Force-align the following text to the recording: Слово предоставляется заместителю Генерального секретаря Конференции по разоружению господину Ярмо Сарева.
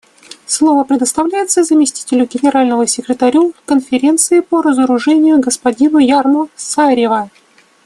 Слово 0.47 0.83
предоставляется 0.83 1.63
заместителю 1.63 2.25
Генерального 2.25 2.87
секретаря 2.87 3.51
Конференции 3.67 4.39
по 4.39 4.63
разоружению 4.63 5.39
господину 5.39 5.99
Ярмо 5.99 6.49
Сарева. 6.55 7.29